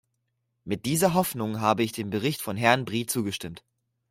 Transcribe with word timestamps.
Mit 0.63 0.87
dieser 0.87 1.13
Hoffnung 1.13 1.61
habe 1.61 1.83
ich 1.83 1.91
dem 1.91 2.09
Bericht 2.09 2.41
von 2.41 2.57
Herrn 2.57 2.85
Brie 2.85 3.05
zugestimmt. 3.05 3.63